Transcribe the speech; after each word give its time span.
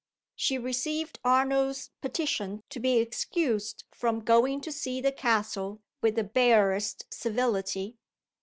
She 0.35 0.57
received 0.57 1.19
Arnold's 1.23 1.91
petition 2.01 2.63
to 2.71 2.79
be 2.79 2.97
excused 2.97 3.83
from 3.93 4.21
going 4.21 4.59
to 4.61 4.71
see 4.71 4.99
the 4.99 5.11
castle 5.11 5.79
with 6.01 6.15
the 6.15 6.23
barest 6.23 7.05
civility. 7.13 7.99